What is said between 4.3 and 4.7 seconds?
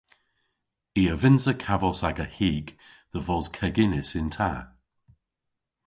ta.